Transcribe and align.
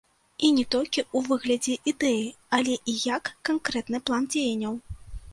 І 0.47 0.49
не 0.59 0.61
толькі 0.75 0.99
ў 1.01 1.17
выглядзе 1.33 1.75
ідэі, 1.91 2.23
але 2.57 2.77
і 2.93 2.95
як 3.17 3.29
канкрэтны 3.49 3.99
план 4.11 4.23
дзеянняў. 4.37 4.73